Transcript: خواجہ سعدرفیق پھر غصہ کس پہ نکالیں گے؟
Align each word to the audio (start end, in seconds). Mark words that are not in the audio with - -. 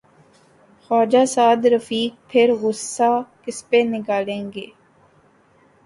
خواجہ 0.83 1.23
سعدرفیق 1.25 2.11
پھر 2.29 2.47
غصہ 2.61 3.11
کس 3.43 3.57
پہ 3.69 3.83
نکالیں 3.85 4.43
گے؟ 4.53 4.65